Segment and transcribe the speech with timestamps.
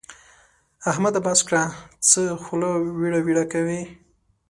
[0.91, 1.19] احمده!
[1.25, 1.63] بس کړه؛
[2.09, 2.69] څه خوله
[2.99, 3.81] ويړه ويړه کوې.